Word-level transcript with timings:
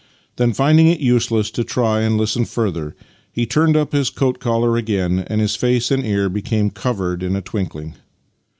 Then, 0.37 0.51
finding 0.51 0.87
it 0.87 0.99
useless 0.99 1.51
to 1.51 1.63
try 1.63 1.99
and 2.01 2.19
hsten 2.19 2.47
further, 2.47 2.95
he 3.31 3.45
turned 3.45 3.77
up 3.77 3.91
his 3.91 4.09
coat 4.09 4.39
collar 4.39 4.75
again, 4.75 5.19
and 5.27 5.39
his 5.39 5.55
face 5.55 5.91
and 5.91 6.03
ear 6.03 6.27
became 6.27 6.71
covered 6.71 7.21
in 7.21 7.35
a 7.35 7.41
twinkling. 7.43 7.93